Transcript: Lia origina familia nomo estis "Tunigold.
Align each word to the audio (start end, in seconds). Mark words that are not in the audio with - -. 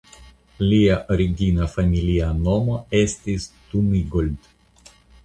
Lia 0.69 0.93
origina 1.15 1.67
familia 1.73 2.29
nomo 2.39 2.79
estis 3.01 3.47
"Tunigold. 3.75 4.51